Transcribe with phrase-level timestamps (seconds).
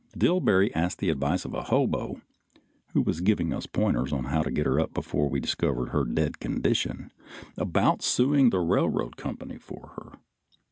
[0.17, 2.21] Dillbery asked the advice of a hobo
[2.93, 6.39] (who was giving us pointers how to get her up before we discovered her dead
[6.39, 7.11] condition)
[7.55, 10.13] about suing the railroad company for her.